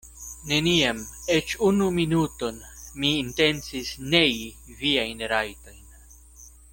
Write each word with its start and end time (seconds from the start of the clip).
Neniam 0.51 1.01
eĉ 1.33 1.51
unu 1.67 1.89
minuton 1.99 2.57
mi 3.03 3.11
intencis 3.27 3.93
nei 4.17 4.41
viajn 4.81 5.25
rajtojn. 5.35 5.89